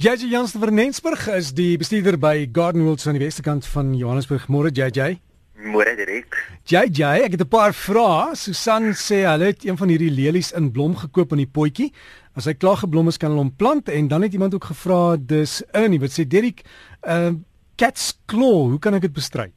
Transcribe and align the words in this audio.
JJ 0.00 0.30
Jansen 0.30 0.60
van 0.60 0.78
Rensburg 0.78 1.26
is 1.28 1.50
die 1.52 1.74
bestuurder 1.76 2.16
by 2.16 2.46
Garden 2.56 2.86
Worlds 2.86 3.04
aan 3.04 3.18
die 3.18 3.20
westerkant 3.20 3.66
van 3.68 3.90
Johannesburg. 3.92 4.46
Môre 4.48 4.70
JJ. 4.72 5.18
Môre 5.60 5.92
direk. 5.98 6.38
JJ, 6.72 7.26
ek 7.26 7.36
het 7.36 7.42
'n 7.44 7.48
paar 7.48 7.74
vrae. 7.76 8.34
Susan 8.34 8.94
sê 8.96 9.28
hulle 9.28 9.52
het 9.52 9.62
een 9.62 9.76
van 9.76 9.88
hierdie 9.88 10.10
lelies 10.10 10.52
in 10.52 10.72
blom 10.72 10.96
gekoop 10.96 11.32
in 11.32 11.44
die 11.44 11.46
potjie. 11.52 11.92
As 12.34 12.46
hy 12.46 12.54
klaar 12.54 12.80
geblom 12.80 13.08
is, 13.08 13.18
kan 13.18 13.28
hulle 13.28 13.42
hom 13.42 13.54
plant 13.54 13.90
en 13.90 14.08
dan 14.08 14.22
het 14.22 14.32
iemand 14.32 14.54
ook 14.54 14.64
gevra 14.64 15.16
dis 15.18 15.62
in, 15.74 16.00
wat 16.00 16.10
sê 16.10 16.26
Derek, 16.26 16.64
uh 17.06 17.32
cat's 17.76 18.18
claw, 18.26 18.70
hoe 18.70 18.78
kan 18.78 18.94
ek 18.94 19.02
dit 19.02 19.12
bestry? 19.12 19.52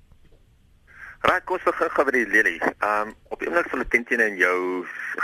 Raak 1.23 1.45
kos 1.47 1.63
begin 1.63 1.87
gaan 1.95 2.07
by 2.09 2.11
die 2.11 2.27
lelie. 2.27 2.57
Ehm 2.59 3.07
um, 3.07 3.11
op 3.31 3.39
die 3.39 3.47
oomblik 3.47 3.69
sal 3.71 3.79
dit 3.79 4.07
teen 4.09 4.21
in 4.25 4.33
jou 4.35 4.57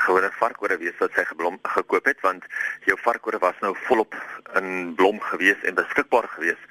gewone 0.05 0.29
varkore 0.39 0.77
wees 0.79 0.95
wat 1.02 1.18
sy 1.18 1.25
geblom 1.27 1.57
gekoop 1.73 2.07
het 2.07 2.21
want 2.23 2.45
jou 2.88 2.95
varkore 3.04 3.41
was 3.43 3.59
nou 3.66 3.73
volop 3.88 4.16
in 4.62 4.93
blom 4.95 5.20
gewees 5.27 5.66
en 5.67 5.75
beskikbaar 5.75 6.30
gewees. 6.38 6.62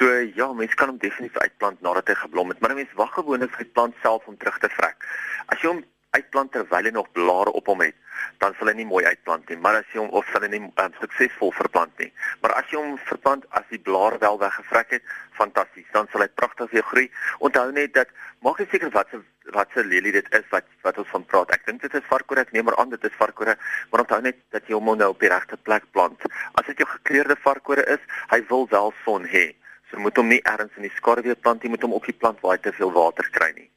So 0.00 0.10
ja, 0.40 0.50
mense 0.58 0.74
kan 0.80 0.90
hom 0.90 0.98
definitief 0.98 1.38
uitplant 1.44 1.78
nadat 1.86 2.10
hy 2.10 2.18
geblom 2.24 2.50
het, 2.50 2.58
maar 2.58 2.74
mense 2.74 2.98
wag 2.98 3.14
gewoonlik 3.14 3.54
vir 3.54 3.68
die 3.68 3.74
plant 3.78 4.02
self 4.02 4.26
om 4.26 4.40
terug 4.42 4.58
te 4.58 4.72
vrek. 4.74 5.06
As 5.46 5.62
jy 5.62 5.70
hom 5.70 5.84
uitplant 6.12 6.52
terwyl 6.52 6.84
hy 6.84 6.90
nog 6.92 7.08
blare 7.16 7.52
op 7.56 7.68
hom 7.70 7.80
het, 7.80 7.96
dan 8.42 8.52
sal 8.58 8.68
hy 8.68 8.74
nie 8.76 8.88
mooi 8.88 9.00
uitplant 9.06 9.48
nie, 9.48 9.56
maar 9.64 9.78
as 9.78 9.88
jy 9.94 10.02
hom 10.02 10.10
of 10.18 10.26
sal 10.28 10.44
hy 10.44 10.50
nie 10.52 10.60
um, 10.66 10.96
suksesvol 11.00 11.54
verplant 11.56 12.02
nie. 12.02 12.10
Maar 12.42 12.52
as 12.58 12.68
jy 12.68 12.80
hom 12.80 12.98
verplant 13.08 13.46
as 13.56 13.64
die 13.70 13.80
blare 13.80 14.18
wel 14.20 14.36
weggevrek 14.42 14.92
het, 14.98 15.14
fantasties, 15.38 15.88
dan 15.94 16.10
sal 16.12 16.24
hy 16.24 16.28
pragtig 16.36 16.68
weer 16.74 16.84
groei. 16.90 17.06
Onthou 17.48 17.64
net 17.72 17.94
dat 17.96 18.12
maak 18.44 18.60
jy 18.60 18.68
seker 18.74 18.92
wat 18.98 19.08
se 19.14 19.22
wat 19.56 19.72
se 19.74 19.82
lelie 19.88 20.12
dit 20.14 20.28
is 20.36 20.44
wat 20.52 20.68
wat 20.84 21.00
ons 21.00 21.10
van 21.14 21.24
praat. 21.32 21.56
Ek 21.56 21.64
dink 21.66 21.80
dit 21.82 21.96
is 21.98 22.06
varkore, 22.12 22.44
ek 22.44 22.52
neem 22.52 22.68
maar 22.68 22.76
aan 22.82 22.92
dit 22.92 23.08
is 23.08 23.16
varkore, 23.18 23.56
maar 23.90 24.04
onthou 24.04 24.20
net 24.28 24.38
dat 24.52 24.68
jy 24.68 24.76
hom 24.76 24.92
nou 24.98 25.10
op 25.16 25.24
die 25.24 25.32
regte 25.32 25.56
plek 25.64 25.88
plant. 25.96 26.28
As 26.60 26.68
dit 26.68 26.84
jou 26.84 26.90
gekleurde 26.92 27.40
varkore 27.40 27.88
is, 27.96 28.04
hy 28.30 28.44
wil 28.52 28.68
wel 28.70 28.92
son 29.06 29.24
hê. 29.32 29.48
So 29.88 30.00
moet 30.00 30.20
hom 30.20 30.28
nie 30.28 30.44
ergens 30.44 30.76
in 30.76 30.90
die 30.90 30.96
skaduwee 31.00 31.40
plant 31.40 31.64
nie, 31.64 31.72
moet 31.72 31.88
hom 31.88 31.96
op 31.96 32.04
die 32.04 32.16
plant 32.16 32.40
waar 32.44 32.58
hy 32.58 32.66
te 32.68 32.76
veel 32.76 32.92
water 32.92 33.32
kry 33.32 33.54
nie. 33.56 33.70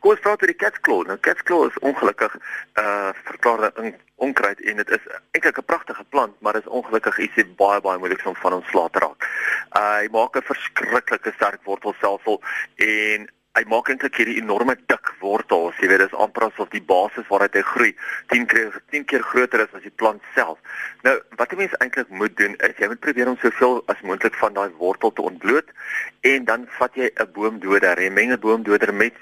Kom 0.00 0.14
ons 0.14 0.20
praat 0.24 0.40
oor 0.40 0.48
die 0.48 0.56
catsclaw. 0.56 1.02
Nou 1.08 1.18
catsclaw 1.20 1.66
is 1.68 1.80
ongelukkig 1.84 2.36
uh 2.80 3.10
verklaarde 3.26 3.68
in 3.82 3.90
onkruid 4.24 4.60
en 4.60 4.80
dit 4.80 4.92
is 4.96 5.08
eintlik 5.36 5.58
'n 5.58 5.68
pragtige 5.72 6.04
plant, 6.08 6.40
maar 6.40 6.56
is 6.56 6.72
ongelukkig 6.78 7.18
ietsie 7.18 7.44
baie 7.44 7.80
baie 7.80 7.98
moeilik 7.98 8.24
om 8.26 8.36
van 8.36 8.56
ontslae 8.60 8.88
te 8.90 8.98
raak. 9.04 9.28
Uh 9.76 10.00
hy 10.00 10.08
maak 10.12 10.36
'n 10.36 10.48
verskriklike 10.52 11.32
sterk 11.36 11.60
wortelstelsel 11.64 12.40
en 12.76 13.28
hy 13.58 13.64
maak 13.66 13.88
eintlik 13.90 14.16
hierdie 14.16 14.38
enorme 14.40 14.76
dik 14.86 15.12
wortels. 15.20 15.76
Jy 15.82 15.88
weet, 15.90 16.04
dis 16.04 16.18
amper 16.24 16.46
asof 16.46 16.70
die 16.72 16.82
basis 16.82 17.26
waaruit 17.28 17.54
hy 17.54 17.62
groei 17.62 17.94
10 18.32 18.46
keer 18.46 18.82
10 18.94 19.04
keer 19.04 19.22
groter 19.22 19.60
is 19.60 19.74
as 19.74 19.82
die 19.82 19.96
plant 20.02 20.22
self. 20.34 20.58
Nou, 21.02 21.16
wat 21.36 21.52
'n 21.52 21.56
mens 21.56 21.76
eintlik 21.78 22.08
moet 22.08 22.36
doen 22.36 22.54
is 22.56 22.76
jy 22.78 22.86
moet 22.86 23.00
probeer 23.00 23.28
om 23.28 23.36
soveel 23.36 23.82
as 23.86 24.00
moontlik 24.00 24.34
van 24.34 24.54
daai 24.54 24.70
wortel 24.78 25.12
te 25.12 25.22
ontbloot 25.22 25.68
en 26.20 26.44
dan 26.44 26.66
vat 26.78 26.94
jy 26.94 27.10
'n 27.10 27.32
boomdoder, 27.32 28.00
jy 28.00 28.10
meng 28.10 28.32
'n 28.32 28.40
boomdoder 28.40 28.94
met 28.94 29.14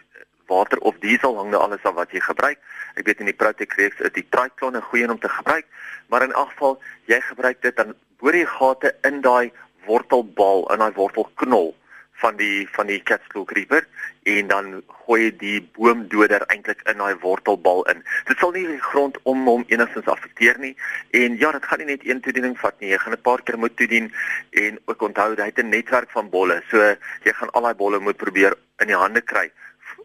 water 0.49 0.79
of 0.81 0.99
diesel 1.05 1.37
hang 1.37 1.51
nou 1.51 1.61
alles 1.63 1.85
af 1.85 1.95
wat 1.95 2.13
jy 2.13 2.21
gebruik. 2.25 2.59
Ek 2.97 3.07
weet 3.07 3.21
in 3.21 3.31
die 3.31 3.37
Protecrex 3.37 4.01
is 4.01 4.13
die 4.13 4.27
triklon 4.35 4.77
'n 4.77 4.89
goeie 4.91 5.05
een 5.05 5.15
om 5.15 5.21
te 5.21 5.29
gebruik, 5.29 5.67
maar 6.09 6.23
in 6.23 6.35
geval 6.35 6.81
jy 7.07 7.21
gebruik 7.21 7.63
dit 7.63 7.77
dan 7.77 7.95
boor 8.19 8.35
jy 8.35 8.47
gate 8.47 8.95
in 9.03 9.21
daai 9.21 9.53
wortelbal 9.87 10.67
in 10.73 10.79
daai 10.79 10.93
wortelknol 10.93 11.75
van 12.19 12.37
die 12.37 12.67
van 12.75 12.89
die 12.91 13.03
catsclaw 13.03 13.45
creeper 13.47 13.87
en 14.23 14.49
dan 14.51 14.83
gooi 15.05 15.21
jy 15.23 15.31
die 15.41 15.59
boomdoder 15.77 16.43
eintlik 16.53 16.83
in 16.91 16.99
daai 16.99 17.15
wortelbal 17.23 17.85
in. 17.93 18.03
Dit 18.27 18.43
sal 18.43 18.53
nie 18.57 18.67
die 18.67 18.83
grond 18.91 19.21
om 19.23 19.47
hom 19.47 19.65
enigstens 19.71 20.11
affekteer 20.11 20.59
nie 20.59 20.75
en 21.21 21.39
ja, 21.39 21.53
dit 21.55 21.69
gaan 21.71 21.83
nie 21.85 21.93
net 21.93 22.07
een 22.07 22.21
toediening 22.25 22.59
vat 22.59 22.75
nie. 22.81 22.91
Jy 22.91 22.99
gaan 23.05 23.15
'n 23.15 23.27
paar 23.29 23.43
keer 23.43 23.59
moet 23.59 23.77
toedien 23.77 24.11
en 24.51 24.81
ook 24.87 25.03
onthou 25.03 25.35
hy 25.37 25.49
het 25.53 25.63
'n 25.63 25.71
netwerk 25.71 26.11
van 26.11 26.31
bolle. 26.31 26.63
So 26.71 26.79
jy 27.25 27.33
gaan 27.33 27.51
al 27.51 27.63
daai 27.63 27.75
bolle 27.75 28.01
moet 28.01 28.17
probeer 28.17 28.55
in 28.79 28.87
die 28.87 28.99
hande 29.05 29.21
kry 29.21 29.51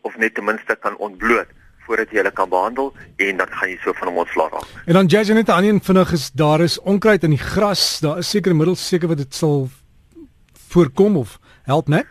of 0.04 0.18
net 0.18 0.36
ten 0.36 0.46
minste 0.48 0.78
kan 0.80 0.98
ontbloot 0.98 1.50
voordat 1.84 2.12
jy 2.12 2.22
hulle 2.22 2.32
kan 2.32 2.50
behandel 2.50 2.94
en 3.26 3.38
dan 3.42 3.48
gaan 3.52 3.70
jy 3.70 3.77
so 3.83 3.94
van 4.00 4.11
hom 4.11 4.22
ontslaa 4.23 4.50
raak. 4.54 4.67
En 4.86 4.94
dan 5.00 5.11
judge 5.11 5.36
net 5.36 5.50
aan 5.50 5.67
een 5.67 5.82
vinnig 5.83 6.11
is 6.16 6.30
daar 6.32 6.64
is 6.64 6.80
onkruid 6.80 7.23
in 7.27 7.36
die 7.36 7.44
gras, 7.44 8.00
daar 8.00 8.17
is 8.23 8.30
seker 8.30 8.55
middels 8.55 8.88
seker 8.88 9.11
wat 9.11 9.20
dit 9.23 9.36
sal 9.36 9.67
voorkom 10.73 11.17
of 11.17 11.39
help 11.67 11.88
net? 11.88 12.08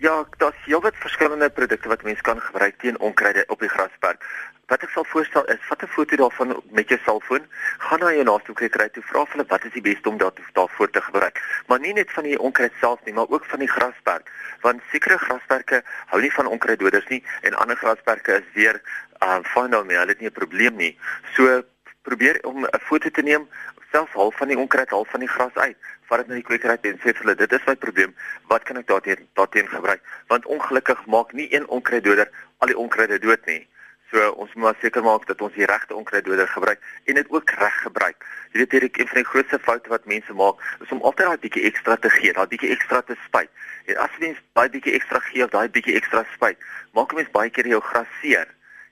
Ja, 0.00 0.24
daar's 0.40 0.56
heelwat 0.64 0.96
verskillende 0.96 1.50
produkte 1.50 1.88
wat 1.88 2.02
mens 2.02 2.20
kan 2.20 2.40
gebruik 2.40 2.78
teen 2.80 3.00
onkruide 3.00 3.44
op 3.52 3.60
die 3.60 3.68
grasperk. 3.68 4.24
Wat 4.70 4.84
ek 4.86 4.92
sal 4.94 5.04
voorstel 5.10 5.48
is, 5.50 5.62
vat 5.66 5.82
'n 5.82 5.90
foto 5.90 6.16
daarvan 6.16 6.50
met 6.70 6.88
jou 6.88 6.98
selfoon, 7.04 7.46
gaan 7.78 7.98
na 8.00 8.10
jou 8.14 8.24
naaste 8.24 8.52
kry 8.54 8.88
toe 8.88 9.02
vra 9.02 9.24
hulle 9.32 9.44
wat 9.48 9.64
is 9.64 9.72
die 9.72 9.82
beste 9.82 10.08
om 10.08 10.18
daar 10.18 10.30
daarvoor 10.52 10.90
te 10.90 11.00
gebruik. 11.02 11.40
Maar 11.66 11.80
nie 11.80 11.92
net 11.92 12.12
van 12.12 12.24
die 12.24 12.38
onkruid 12.38 12.72
self 12.80 13.00
nie, 13.04 13.14
maar 13.14 13.26
ook 13.28 13.44
van 13.44 13.58
die 13.58 13.68
grasperk, 13.68 14.30
want 14.60 14.82
sekere 14.92 15.18
grasperke 15.18 15.82
hou 16.06 16.20
nie 16.20 16.32
van 16.32 16.46
onkruiddoders 16.46 17.08
nie 17.08 17.24
en 17.42 17.54
ander 17.54 17.76
grasperke 17.76 18.32
is 18.32 18.46
weer 18.54 18.80
uh 19.22 19.40
fine 19.42 19.68
daarmee, 19.68 19.96
hulle 19.96 20.14
het 20.14 20.20
nie 20.20 20.30
'n 20.30 20.38
probleem 20.38 20.76
nie. 20.76 20.98
So 21.34 21.62
probeer 22.02 22.38
om 22.42 22.64
'n 22.64 22.80
foto 22.80 23.10
te 23.10 23.22
neem 23.22 23.48
selfs 23.90 24.12
half 24.12 24.36
van 24.36 24.48
die 24.48 24.58
onkruid 24.58 24.90
half 24.90 25.10
van 25.10 25.20
die 25.20 25.28
gras 25.28 25.54
uit 25.54 25.76
dit 26.10 26.26
na 26.26 26.34
die 26.34 26.42
kwekery 26.42 26.78
en 26.82 26.98
sê 26.98 27.10
vir 27.10 27.22
hulle 27.22 27.34
dit 27.34 27.52
is 27.52 27.66
my 27.66 27.74
probleem. 27.74 28.14
Wat 28.46 28.62
kan 28.62 28.76
ek 28.76 28.86
daarteen 28.86 29.28
daarteen 29.34 29.68
gebruik? 29.68 30.00
Want 30.26 30.46
ongelukkig 30.46 31.06
maak 31.06 31.32
nie 31.32 31.54
een 31.54 31.68
onkruiddoder 31.68 32.30
al 32.58 32.66
die 32.66 32.78
onkruide 32.78 33.18
dood 33.18 33.46
nie 33.46 33.68
so 34.10 34.30
ons 34.30 34.54
moet 34.54 34.64
maar 34.64 34.78
seker 34.82 35.02
maak 35.06 35.26
dat 35.26 35.40
ons 35.40 35.54
die 35.54 35.66
regte 35.70 35.94
onkruiddoder 35.94 36.48
gebruik 36.48 36.86
en 37.04 37.18
dit 37.20 37.30
ook 37.30 37.50
reg 37.62 37.80
gebruik 37.86 38.28
jy 38.52 38.62
weet 38.62 38.76
hierdie 38.76 38.92
een 38.92 39.10
van 39.12 39.22
die 39.22 39.30
grootste 39.32 39.58
foute 39.66 39.92
wat 39.94 40.08
mense 40.14 40.38
maak 40.42 40.62
is 40.84 40.94
om 40.96 41.02
altyd 41.10 41.26
daai 41.32 41.42
bietjie 41.46 41.66
ekstra 41.72 41.96
te 41.96 42.12
gee 42.18 42.32
daai 42.38 42.46
bietjie 42.54 42.72
ekstra 42.76 43.02
te 43.10 43.18
spuit 43.26 43.50
en 43.86 44.00
as 44.06 44.22
mens 44.22 44.40
daai 44.58 44.68
bietjie 44.76 44.96
ekstra 45.00 45.22
gee 45.30 45.44
of 45.44 45.52
daai 45.56 45.68
bietjie 45.68 45.98
ekstra 46.00 46.24
spuit 46.34 46.70
maak 46.98 47.14
mens 47.18 47.30
baie 47.36 47.50
keer 47.50 47.70
jou 47.74 47.82
gras 47.92 48.18
seer 48.22 48.48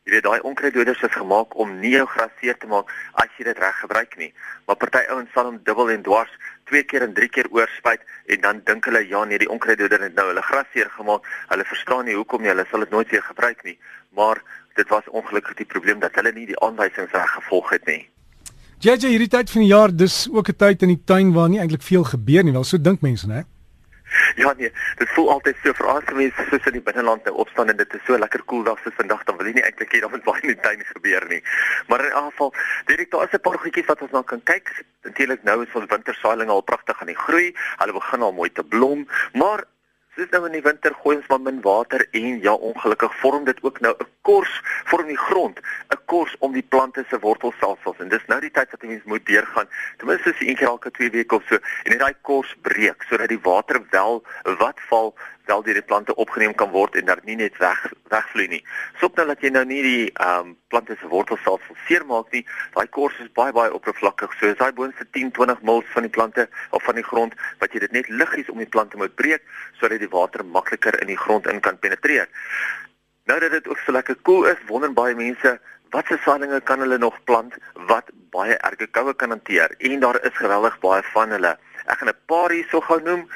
Jy 0.09 0.15
weet 0.15 0.25
daai 0.25 0.41
onkruiddoders 0.49 1.03
is 1.05 1.13
gemaak 1.13 1.53
om 1.61 1.73
nie 1.83 1.91
jou 1.93 2.07
gras 2.09 2.31
seer 2.41 2.57
te 2.57 2.69
maak 2.71 2.89
as 3.21 3.29
jy 3.37 3.45
dit 3.45 3.59
reg 3.61 3.75
gebruik 3.83 4.15
nie. 4.17 4.29
Maar 4.65 4.79
party 4.81 5.03
ouens 5.13 5.35
sal 5.37 5.51
hom 5.51 5.59
dubbel 5.67 5.91
en 5.93 6.07
dwars 6.07 6.33
twee 6.71 6.81
keer 6.89 7.05
en 7.05 7.13
drie 7.19 7.29
keer 7.29 7.51
oorspuit 7.53 8.01
en 8.33 8.41
dan 8.47 8.63
dink 8.71 8.89
hulle 8.89 9.03
ja 9.05 9.21
nee 9.29 9.41
die 9.43 9.51
onkruiddoder 9.53 10.07
het 10.07 10.17
nou 10.17 10.25
hulle 10.31 10.47
gras 10.47 10.71
seer 10.73 10.89
gemaak. 10.95 11.29
Hulle 11.53 11.69
verstaan 11.69 12.09
nie 12.09 12.17
hoekom 12.17 12.41
nie. 12.41 12.49
Hulle 12.55 12.65
sal 12.71 12.87
dit 12.87 12.97
nooit 12.97 13.13
weer 13.13 13.27
gebruik 13.27 13.61
nie. 13.69 13.77
Maar 14.17 14.41
dit 14.79 14.89
was 14.95 15.11
ongelukkig 15.11 15.59
die 15.59 15.67
probleem 15.75 15.99
dat 16.05 16.15
hulle 16.15 16.33
nie 16.33 16.47
die 16.47 16.61
aanwysings 16.65 17.13
reg 17.17 17.35
gevolg 17.41 17.75
het 17.75 17.87
nie. 17.91 18.03
JJ 18.79 19.11
hierdie 19.11 19.33
tyd 19.33 19.51
van 19.51 19.65
die 19.65 19.73
jaar 19.73 19.91
dis 19.91 20.17
ook 20.31 20.49
'n 20.49 20.57
tyd 20.65 20.83
in 20.87 20.95
die 20.95 21.05
tuin 21.05 21.33
waar 21.35 21.49
nie 21.49 21.59
eintlik 21.59 21.83
veel 21.83 22.05
gebeur 22.05 22.45
nie. 22.45 22.53
Wel 22.53 22.65
so 22.65 22.79
dink 22.81 23.01
mense, 23.01 23.27
né? 23.27 23.45
Ja 24.37 24.55
nee, 24.57 24.73
dit 24.97 25.09
voel 25.15 25.31
altyd 25.31 25.57
so 25.63 25.73
vir 25.73 25.89
as 25.93 26.13
mense 26.17 26.45
soos 26.51 26.67
in 26.71 26.77
die 26.79 26.85
binneland 26.85 27.25
nou 27.25 27.35
opstaan 27.43 27.69
en 27.69 27.77
dit 27.77 27.95
is 27.95 28.05
so 28.07 28.19
lekker 28.19 28.43
koel 28.51 28.63
dag 28.65 28.79
soos 28.83 28.95
vandag 28.97 29.25
dan 29.25 29.37
wil 29.37 29.47
jy 29.47 29.55
nie 29.59 29.65
eintlik 29.69 29.93
hê 29.93 30.01
daar 30.01 30.11
moet 30.11 30.25
baie 30.25 30.43
in 30.43 30.55
die 30.55 30.63
tuin 30.67 30.85
gebeur 30.93 31.27
nie. 31.29 31.43
Maar 31.89 32.05
in 32.05 32.13
elk 32.21 32.31
geval, 32.31 32.55
direk 32.87 33.11
daar 33.11 33.27
is 33.27 33.35
'n 33.35 33.45
paar 33.47 33.59
goedjies 33.59 33.91
wat 33.91 34.03
ons 34.03 34.15
nou 34.17 34.25
kan 34.25 34.43
kyk. 34.43 34.85
Natuurlik 35.03 35.43
nou 35.43 35.63
is 35.63 35.75
ons 35.75 35.91
wintersaailinge 35.91 36.53
al 36.53 36.69
pragtig 36.71 37.01
aan 37.01 37.13
die 37.13 37.23
groei. 37.25 37.55
Hulle 37.77 37.93
begin 37.93 38.23
al 38.23 38.33
mooi 38.33 38.53
te 38.53 38.65
blom, 38.65 39.09
maar 39.33 39.65
Dis 40.19 40.33
nou 40.35 40.41
in 40.49 40.57
die 40.57 40.65
winter 40.65 40.91
gooi 40.99 41.13
ons 41.15 41.27
maar 41.31 41.39
min 41.47 41.61
water 41.63 42.03
en 42.19 42.41
ja 42.43 42.51
ongelukkig 42.69 43.13
vorm 43.21 43.45
dit 43.47 43.59
ook 43.63 43.77
nou 43.85 43.93
'n 43.95 44.07
kors 44.27 44.55
vorm 44.91 45.07
die 45.07 45.21
grond, 45.29 45.61
'n 45.95 46.01
kors 46.11 46.35
om 46.39 46.53
die 46.53 46.67
plante 46.75 47.05
se 47.09 47.19
wortelstelsels 47.19 48.01
en 48.03 48.09
dis 48.09 48.27
nou 48.27 48.41
die 48.41 48.51
tyd 48.51 48.71
wat 48.71 48.83
jy 48.83 48.89
mens 48.89 49.05
moet 49.05 49.27
deurgaan. 49.27 49.69
Ten 49.97 50.07
minste 50.07 50.35
so 50.35 50.45
een 50.45 50.57
keer 50.57 50.69
elke 50.69 50.91
2 50.91 51.11
weke 51.11 51.35
of 51.35 51.45
so 51.47 51.55
en 51.55 51.91
net 51.91 51.99
daai 51.99 52.15
kors 52.23 52.57
breek 52.63 53.03
sodat 53.09 53.29
die 53.29 53.43
water 53.43 53.81
wel 53.91 54.25
wat 54.59 54.81
val 54.89 55.15
wel 55.49 55.63
deur 55.63 55.79
die 55.79 55.89
plante 55.91 56.15
opgeneem 56.15 56.55
kan 56.55 56.71
word 56.71 56.97
en 57.01 57.09
dat 57.09 57.25
nie 57.25 57.37
net 57.37 57.57
weg 57.63 57.81
wegvloei 58.13 58.47
nie. 58.53 58.61
Sop 59.01 59.17
nou 59.17 59.27
dat 59.31 59.45
jy 59.45 59.51
nou 59.55 59.65
nie 59.69 59.81
die 59.85 60.11
ehm 60.13 60.51
um, 60.53 60.57
plante 60.69 60.97
se 61.01 61.09
wortelstelsels 61.09 61.85
seermaak 61.89 62.29
nie. 62.37 62.45
Daai 62.75 62.87
kors 62.97 63.17
is 63.25 63.31
baie 63.39 63.55
baie 63.57 63.73
oppervlakkig. 63.73 64.35
So 64.41 64.53
is 64.53 64.61
daai 64.61 64.73
boonste 64.77 65.07
10 65.17 65.33
20 65.39 65.63
mils 65.71 65.89
van 65.95 66.05
die 66.05 66.13
plante 66.13 66.49
of 66.77 66.85
van 66.85 67.01
die 67.01 67.07
grond 67.11 67.35
wat 67.63 67.73
jy 67.73 67.81
dit 67.87 67.97
net 67.97 68.09
liggies 68.09 68.53
om 68.53 68.61
die 68.61 68.69
plante 68.77 69.01
moet 69.01 69.17
breek 69.17 69.45
sodat 69.81 70.05
die 70.05 70.13
water 70.13 70.45
makliker 70.45 71.01
in 71.01 71.13
die 71.15 71.21
grond 71.25 71.49
in 71.49 71.65
kan 71.65 71.81
penetreer. 71.81 72.29
Nou 73.29 73.41
dat 73.41 73.51
dit 73.57 73.69
ook 73.69 73.81
so 73.85 73.93
lekker 73.93 74.17
koel 74.23 74.43
cool 74.43 74.53
is, 74.53 74.61
wonder 74.69 74.93
baie 74.93 75.15
mense 75.17 75.59
watse 75.93 76.19
saailinge 76.25 76.61
kan 76.69 76.81
hulle 76.85 76.99
nog 76.99 77.17
plant 77.25 77.57
wat 77.91 78.11
baie 78.35 78.57
erge 78.69 78.87
koue 78.97 79.15
kan 79.15 79.33
hanteer 79.33 79.73
en 79.79 80.01
daar 80.01 80.21
is 80.29 80.37
geweldig 80.37 80.77
baie 80.85 81.03
van 81.13 81.33
hulle. 81.37 81.57
Ek 81.87 81.99
gaan 81.99 82.09
'n 82.13 82.21
paar 82.27 82.51
hierso 82.51 82.81
gou 82.81 83.01
noem 83.01 83.29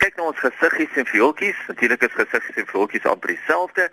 kyk 0.00 0.16
na 0.16 0.30
ons 0.30 0.40
gesiggies 0.40 0.96
en 1.00 1.08
voeltjies. 1.10 1.58
Natuurlik 1.68 2.06
is 2.08 2.16
gesiggies 2.16 2.62
en 2.62 2.68
voeltjies 2.72 3.08
amper 3.10 3.34
dieselfde. 3.34 3.88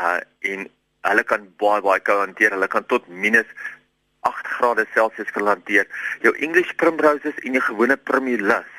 Uh 0.00 0.18
en 0.52 0.66
hulle 1.08 1.24
kan 1.24 1.44
baie 1.62 1.82
baie 1.84 2.02
koud 2.04 2.24
hanteer. 2.26 2.54
Hulle 2.56 2.68
kan 2.68 2.86
tot 2.92 3.08
minus 3.08 3.48
8 4.28 4.52
grade 4.56 4.84
Celsius 4.94 5.30
kan 5.32 5.48
hanteer. 5.48 5.88
Jou 6.24 6.34
English 6.44 6.74
primroses 6.82 7.38
en 7.44 7.56
jou 7.56 7.64
gewone 7.70 7.96
primulus. 8.10 8.74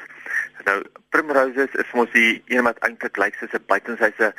Nou 0.68 0.77
primroses 1.16 1.74
is 1.81 1.95
mos 1.98 2.12
die 2.13 2.42
een 2.54 2.68
wat 2.68 2.81
eintlik 2.86 3.18
lyk 3.18 3.39
soos 3.39 3.56
'n 3.57 3.65
buitensyse 3.65 4.33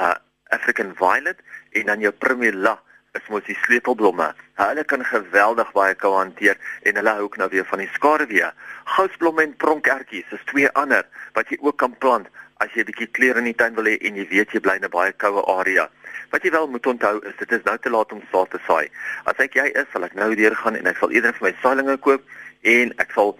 uh 0.00 0.14
African 0.54 0.92
violet 0.94 1.38
en 1.72 1.86
dan 1.86 2.00
jou 2.00 2.12
primula 2.12 2.78
is 3.18 3.28
mos 3.30 3.44
die 3.46 3.56
sleutelblomme. 3.64 4.28
Hulle 4.58 4.84
kan 4.90 5.04
geweldig 5.06 5.70
baie 5.76 5.94
koue 5.98 6.16
hanteer 6.18 6.58
en 6.88 6.98
hulle 6.98 7.14
hou 7.16 7.26
ook 7.26 7.36
nou 7.40 7.48
weer 7.52 7.66
van 7.70 7.82
die 7.82 7.90
skaduwee. 7.94 8.50
Gousblomme 8.96 9.42
en 9.46 9.56
pronkertjies 9.64 10.32
is 10.36 10.46
twee 10.50 10.70
ander 10.80 11.06
wat 11.38 11.50
jy 11.50 11.58
ook 11.62 11.78
kan 11.82 11.94
plant 12.04 12.30
as 12.62 12.70
jy 12.74 12.82
'n 12.82 12.90
bietjie 12.90 13.10
kleure 13.16 13.38
in 13.38 13.50
die 13.50 13.58
tuin 13.60 13.74
wil 13.74 13.90
hê 13.90 13.96
en 14.00 14.16
jy 14.16 14.26
weet 14.30 14.52
jy 14.52 14.60
bly 14.60 14.76
in 14.76 14.84
'n 14.84 14.90
baie 14.90 15.12
koue 15.12 15.42
area. 15.58 15.88
Wat 16.30 16.42
jy 16.42 16.50
wel 16.50 16.68
moet 16.68 16.86
onthou 16.86 17.20
is 17.28 17.36
dit 17.38 17.52
is 17.52 17.64
nou 17.64 17.78
te 17.78 17.90
laat 17.90 18.12
om 18.12 18.22
saad 18.32 18.50
te 18.50 18.58
saai. 18.66 18.90
As 19.24 19.38
ek 19.38 19.54
jy 19.54 19.66
is, 19.74 19.86
sal 19.92 20.04
ek 20.04 20.14
nou 20.14 20.34
weer 20.34 20.54
gaan 20.54 20.76
en 20.76 20.86
ek 20.86 20.96
sal 20.96 21.10
eerder 21.10 21.32
vir 21.32 21.50
my 21.50 21.54
saailinge 21.62 21.96
koop 21.98 22.22
en 22.62 22.94
ek 22.98 23.10
sal 23.14 23.38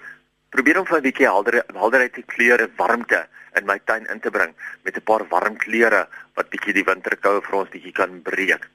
probeer 0.51 0.79
om 0.79 0.87
vir 0.87 0.99
'n 0.99 1.03
bietjie 1.03 1.27
helder 1.27 1.65
helderheid 1.75 2.13
te 2.13 2.23
kleure 2.23 2.71
warmte 2.77 3.27
in 3.57 3.67
my 3.67 3.79
tuin 3.85 4.07
in 4.07 4.21
te 4.21 4.31
bring 4.31 4.55
met 4.85 4.97
'n 4.97 5.03
paar 5.03 5.25
warm 5.29 5.57
kleure 5.57 6.07
wat 6.35 6.51
bietjie 6.51 6.75
die 6.75 6.85
winterkoue 6.85 7.41
vir 7.43 7.55
ons 7.55 7.71
bietjie 7.71 7.93
kan 7.93 8.23
breek. 8.23 8.69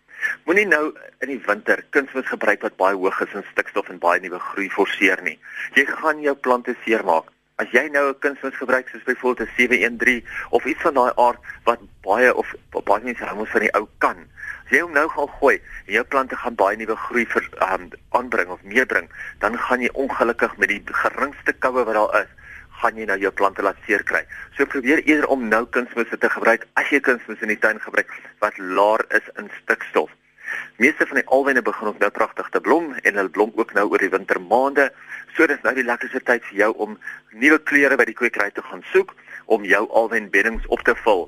Moenie 0.46 0.66
nou 0.68 0.94
in 1.24 1.34
die 1.34 1.42
winter 1.46 1.84
kunsmis 1.96 2.28
gebruik 2.28 2.62
wat 2.66 2.78
baie 2.78 2.96
hoog 2.96 3.22
is 3.26 3.36
in 3.38 3.46
stikstof 3.52 3.90
en 3.90 4.00
baie 4.00 4.22
nuwe 4.24 4.40
groei 4.40 4.70
forceer 4.70 5.22
nie. 5.24 5.38
Jy 5.76 5.86
gaan 5.90 6.22
jou 6.22 6.36
plante 6.36 6.76
seermaak. 6.86 7.30
As 7.60 7.68
jy 7.76 7.90
nou 7.92 8.10
'n 8.10 8.20
kunsmis 8.24 8.56
gebruik 8.56 8.90
soos 8.90 9.04
byvoorbeeld 9.04 9.50
'n 9.50 9.56
713 9.58 10.26
of 10.50 10.66
iets 10.66 10.82
van 10.82 10.94
daai 10.94 11.12
aard 11.16 11.40
wat 11.64 11.80
baie 12.02 12.34
of 12.36 12.54
baie 12.72 13.04
mense 13.04 13.24
hou 13.24 13.46
van 13.46 13.62
die 13.62 13.74
ou 13.74 13.88
kan. 13.98 14.18
As 14.66 14.72
jy 14.72 14.82
hom 14.82 14.94
nou 14.94 15.08
gaan 15.10 15.30
gooi 15.40 15.56
en 15.86 15.94
jou 15.94 16.04
plante 16.04 16.36
gaan 16.36 16.56
baie 16.56 16.78
nuwe 16.78 16.96
groei 16.96 17.26
vir 17.26 17.50
um, 17.74 17.90
aanbring 18.10 18.50
of 18.50 18.64
meebring, 18.64 19.10
dan 19.40 19.58
gaan 19.58 19.82
jy 19.82 19.90
ongelukkig 19.94 20.58
met 20.58 20.70
die 20.70 20.84
geringste 20.86 21.54
koue 21.54 21.84
wat 21.84 21.94
daar 21.94 22.22
is, 22.22 22.39
gaan 22.82 22.98
jy 22.98 23.06
nou 23.10 23.18
jou 23.20 23.32
plante 23.42 23.64
laat 23.66 23.80
seer 23.86 24.04
kry. 24.04 24.24
So 24.58 24.66
probeer 24.66 25.04
eerder 25.04 25.28
om 25.28 25.48
nou 25.52 25.66
kunsmis 25.76 26.12
te 26.12 26.32
gebruik 26.36 26.66
as 26.80 26.92
jy 26.94 27.02
kunsmis 27.04 27.44
in 27.44 27.54
die 27.54 27.60
tuin 27.60 27.82
gebruik 27.84 28.12
wat 28.44 28.58
laer 28.58 29.06
is 29.20 29.28
in 29.38 29.52
stikstof. 29.62 30.12
Meeste 30.80 31.06
van 31.06 31.20
die 31.20 31.28
alwyne 31.36 31.62
begin 31.62 31.92
ook 31.92 32.00
nou 32.00 32.10
pragtig 32.10 32.50
te 32.50 32.62
blom 32.64 32.94
en 33.04 33.20
hulle 33.20 33.34
blom 33.36 33.52
ook 33.56 33.74
nou 33.78 33.90
oor 33.92 34.02
die 34.02 34.14
wintermaande. 34.14 34.90
So 35.36 35.48
dis 35.48 35.62
nou 35.66 35.74
die 35.78 35.86
lekkerste 35.86 36.22
tyd 36.26 36.46
vir 36.50 36.62
jou 36.64 36.72
om 36.86 36.96
nuwe 37.32 37.60
kleure 37.72 38.00
by 38.00 38.08
die 38.10 38.18
kwekery 38.18 38.50
te 38.56 38.64
gaan 38.66 38.86
soek 38.94 39.14
om 39.46 39.68
jou 39.68 39.84
alwyn 40.02 40.32
beddings 40.34 40.66
op 40.74 40.82
te 40.88 40.96
vul. 41.04 41.28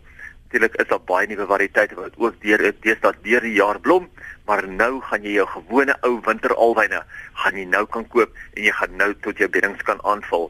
Natuurlik 0.51 0.73
is 0.83 0.87
daar 0.87 1.03
baie 1.07 1.27
nuwe 1.27 1.45
variëteite 1.47 1.95
wat 1.95 2.17
ook 2.19 2.39
deur 2.43 2.63
deesdae 2.83 3.13
deur 3.23 3.45
die 3.47 3.53
jaar 3.55 3.79
blom, 3.79 4.09
maar 4.47 4.65
nou 4.67 4.97
gaan 5.07 5.23
jy 5.23 5.37
jou 5.37 5.45
gewone 5.47 5.95
ou 6.07 6.17
winteralwyne 6.25 7.03
gaan 7.43 7.59
jy 7.59 7.67
nou 7.71 7.85
kan 7.87 8.07
koop 8.11 8.35
en 8.55 8.65
jy 8.65 8.73
gaan 8.79 8.97
nou 8.99 9.13
tot 9.27 9.39
jou 9.39 9.47
beddings 9.47 9.85
kan 9.87 10.03
aanvul. 10.03 10.49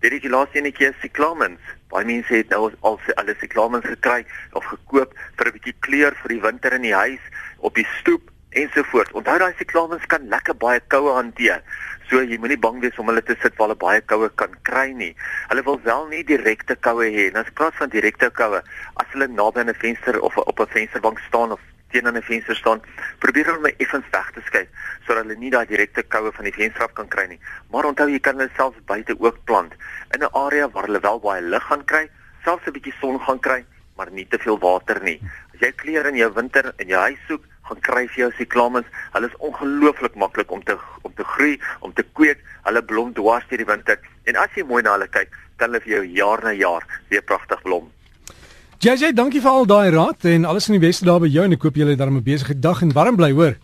Dit 0.00 0.12
is 0.12 0.22
die 0.22 0.30
laaste 0.30 0.58
enetjie 0.58 0.92
siklamens. 1.00 1.60
Baie 1.90 2.06
mense 2.06 2.34
het 2.34 2.48
nou 2.54 2.70
al 2.80 2.98
al 3.16 3.34
siklamens 3.40 3.86
gekry 3.86 4.24
of 4.52 4.64
gekoop 4.64 5.14
vir 5.36 5.46
'n 5.46 5.52
bietjie 5.56 5.76
kleur 5.80 6.14
vir 6.22 6.28
die 6.28 6.42
winter 6.42 6.72
in 6.72 6.82
die 6.82 6.94
huis 6.94 7.20
op 7.58 7.74
die 7.74 7.86
stoep 7.98 8.30
ensovoorts. 8.50 9.12
Onthou 9.12 9.38
daai 9.38 9.54
siklamens 9.58 10.06
kan 10.06 10.28
lekker 10.28 10.56
baie 10.56 10.80
koue 10.88 11.12
hanteer. 11.12 11.62
So 12.08 12.22
jy 12.22 12.38
moenie 12.38 12.58
bang 12.58 12.80
wees 12.80 12.98
om 12.98 13.10
hulle 13.10 13.22
te 13.22 13.36
sit 13.42 13.56
waar 13.56 13.68
hulle 13.68 13.80
baie 13.80 14.00
koue 14.00 14.30
kan 14.40 14.54
kry 14.62 14.92
nie. 14.92 15.14
Hulle 15.48 15.64
wil 15.64 15.80
wel 15.84 16.06
nie 16.08 16.24
direkte 16.24 16.76
koue 16.76 17.08
hê. 17.12 17.28
Nou 17.32 17.42
as 17.44 17.52
praat 17.54 17.74
van 17.80 17.92
direkte 17.92 18.30
koue, 18.30 18.62
as 18.96 19.10
hulle 19.12 19.28
naby 19.28 19.60
aan 19.60 19.68
'n 19.68 19.74
venster 19.74 20.20
of 20.20 20.36
op 20.36 20.60
'n 20.60 20.66
vensterbank 20.66 21.18
staan 21.28 21.52
of 21.52 21.60
teen 21.90 22.06
'n 22.06 22.22
venster 22.22 22.56
staan, 22.56 22.80
probeer 23.18 23.46
hulle 23.46 23.60
my 23.60 23.74
effens 23.78 24.06
weg 24.12 24.30
te 24.32 24.40
hulle 24.52 24.67
nie 25.38 25.50
daai 25.50 25.66
direkte 25.66 26.02
koue 26.02 26.32
van 26.32 26.44
die 26.44 26.54
venster 26.54 26.84
af 26.86 26.94
kan 26.98 27.08
kry 27.08 27.26
nie. 27.30 27.40
Maar 27.72 27.90
onthou 27.90 28.08
jy 28.10 28.20
kan 28.20 28.38
hulle 28.38 28.50
selfs 28.56 28.78
buite 28.86 29.16
ook 29.18 29.38
plant 29.44 29.74
in 30.14 30.22
'n 30.22 30.32
area 30.32 30.68
waar 30.68 30.86
hulle 30.86 31.00
wel 31.00 31.20
baie 31.20 31.42
lig 31.42 31.62
gaan 31.62 31.84
kry, 31.84 32.08
selfs 32.44 32.66
'n 32.66 32.72
bietjie 32.72 32.94
son 33.00 33.20
gaan 33.20 33.40
kry, 33.40 33.64
maar 33.96 34.10
nie 34.10 34.26
te 34.28 34.38
veel 34.38 34.58
water 34.58 35.02
nie. 35.02 35.20
As 35.54 35.60
jy 35.60 35.72
kleure 35.72 36.08
in 36.08 36.16
jou 36.16 36.32
winter 36.34 36.72
in 36.78 36.88
jou 36.88 37.00
huis 37.00 37.18
soek, 37.28 37.44
gaan 37.68 37.80
kry 37.80 38.06
vir 38.08 38.22
jou 38.24 38.30
siklamens. 38.38 38.86
Hulle 39.12 39.26
is 39.26 39.36
ongelooflik 39.38 40.14
maklik 40.14 40.50
om 40.50 40.62
te 40.62 40.78
om 41.02 41.12
te 41.14 41.24
groei, 41.24 41.60
om 41.80 41.92
te 41.92 42.04
kweek. 42.12 42.38
Hulle 42.64 42.82
blom 42.82 43.12
dwars 43.12 43.44
deur 43.48 43.58
die 43.58 43.66
winter 43.66 43.98
en 44.24 44.36
as 44.36 44.50
jy 44.54 44.64
mooi 44.64 44.82
na 44.82 44.96
hulle 44.96 45.08
kyk, 45.08 45.30
kan 45.56 45.70
hulle 45.70 45.80
vir 45.84 45.92
jou 45.98 46.04
jaar 46.16 46.42
na 46.44 46.52
jaar 46.52 46.84
weer 47.08 47.22
pragtig 47.22 47.62
blom. 47.62 47.90
JJ, 48.78 49.12
dankie 49.12 49.40
vir 49.42 49.50
al 49.50 49.66
daai 49.66 49.90
raad 49.90 50.24
en 50.30 50.44
alles 50.44 50.68
in 50.68 50.76
die 50.78 50.86
beste 50.86 51.04
daar 51.04 51.18
by 51.18 51.26
jou 51.26 51.44
en 51.44 51.56
ek 51.56 51.64
koop 51.64 51.74
julle 51.74 51.96
daar 51.96 52.10
'n 52.10 52.22
besige 52.22 52.54
dag 52.54 52.82
en 52.82 52.92
warm 52.92 53.16
bly, 53.16 53.32
hoor. 53.32 53.56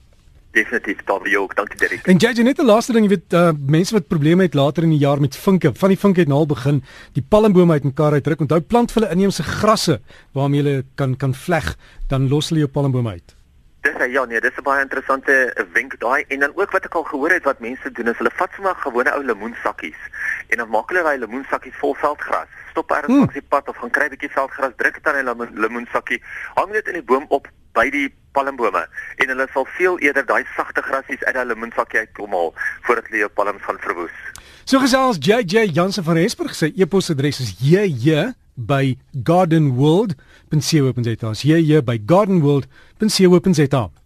Definitief, 0.55 1.03
daar 1.05 1.29
jou 1.29 1.43
ook. 1.43 1.57
Dankie 1.59 1.79
Derek. 1.79 2.07
En 2.07 2.17
JJ, 2.17 2.43
net 2.43 2.59
'n 2.59 2.65
laaste 2.65 2.93
ding, 2.93 3.05
jy 3.05 3.17
weet, 3.17 3.33
uh, 3.33 3.51
mense 3.67 3.95
wat 3.95 4.07
probleme 4.09 4.43
het 4.43 4.55
later 4.55 4.83
in 4.83 4.91
die 4.91 4.99
jaar 4.99 5.21
met 5.21 5.37
vinke, 5.37 5.75
van 5.75 5.89
die 5.89 5.99
vinke 5.99 6.21
het 6.21 6.29
nou 6.29 6.39
al 6.39 6.47
begin 6.47 6.83
die 7.13 7.25
palmbome 7.29 7.73
uitmekaar 7.73 8.13
uitdruk. 8.13 8.41
Onthou 8.41 8.61
plant 8.61 8.93
vir 8.93 9.03
hulle 9.03 9.15
inheemse 9.15 9.43
grasse 9.43 10.01
waarmee 10.33 10.63
jy 10.63 10.83
kan 10.95 11.17
kan 11.17 11.35
vleg, 11.35 11.77
dan 12.09 12.29
los 12.29 12.49
hulle 12.49 12.61
jou 12.61 12.71
palmbome 12.71 13.11
uit. 13.11 13.35
Dis 13.81 14.13
ja 14.13 14.25
nee, 14.25 14.41
dis 14.41 14.57
'n 14.57 14.63
baie 14.63 14.83
interessante 14.83 15.67
wenk 15.73 15.99
daai 16.01 16.25
en 16.29 16.39
dan 16.39 16.53
ook 16.55 16.71
wat 16.71 16.85
ek 16.85 16.95
al 16.95 17.03
gehoor 17.03 17.31
het 17.31 17.45
wat 17.45 17.61
mense 17.61 17.93
doen 17.93 18.09
is 18.09 18.17
hulle 18.17 18.31
vat 18.35 18.51
sommer 18.55 18.75
gewone 18.75 19.11
ou 19.13 19.25
lemoensakkies 19.25 20.01
en 20.49 20.59
dan 20.59 20.69
maak 20.69 20.89
hulle 20.89 21.03
daai 21.03 21.19
lemoensakkies 21.19 21.77
vol 21.81 21.95
veldgras 21.95 22.49
stop 22.71 22.91
ergens 22.91 23.07
hmm. 23.07 23.19
langs 23.19 23.35
die 23.35 23.49
pad 23.49 23.69
of 23.69 23.77
gaan 23.77 23.91
kry 23.91 24.07
'n 24.07 24.15
bietjie 24.15 24.31
veldgras, 24.31 24.73
druk 24.77 24.95
dit 24.95 25.07
aan 25.07 25.29
'n 25.31 25.61
lemoensakkie, 25.65 26.23
hang 26.55 26.73
dit 26.73 26.87
in 26.87 26.99
die 27.01 27.09
boom 27.11 27.27
op 27.29 27.49
by 27.75 27.89
die 27.95 28.09
palmbome 28.35 28.85
en 29.23 29.31
hulle 29.33 29.47
sal 29.53 29.67
veel 29.79 29.99
eerder 30.07 30.27
daai 30.27 30.45
sagte 30.57 30.83
grasies 30.83 31.23
uit 31.25 31.37
daai 31.37 31.49
lemoensakkie 31.51 32.01
uitkom 32.05 32.35
haal 32.37 32.53
voordat 32.87 33.11
hulle 33.11 33.25
jou 33.25 33.33
palms 33.41 33.63
gaan 33.67 33.81
verwoes. 33.87 34.17
So 34.65 34.81
gesels 34.81 35.21
JJ 35.21 35.69
Jansen 35.77 36.05
van 36.05 36.17
Rensburg 36.17 36.55
se 36.57 36.73
e-posadres 36.73 37.41
is 37.45 37.53
jj 37.61 38.33
by 38.55 38.97
gardenworld.co.za. 39.25 41.33
Jj 41.43 41.83
by 41.85 41.99
gardenworld.co.za. 42.07 44.04